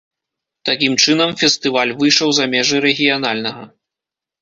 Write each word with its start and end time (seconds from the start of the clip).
Такім 0.69 0.93
чынам, 1.03 1.35
фестываль 1.43 1.95
выйшаў 2.01 2.29
за 2.41 2.51
межы 2.57 2.83
рэгіянальнага. 2.89 3.73